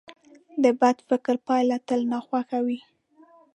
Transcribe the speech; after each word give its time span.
د 0.63 0.65
بد 0.79 0.97
فکر 1.09 1.35
پایله 1.47 1.77
تل 1.87 1.99
ناخوښه 2.11 2.59
وي. 2.65 2.79